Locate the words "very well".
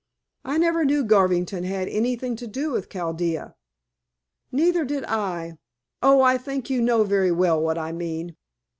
7.03-7.61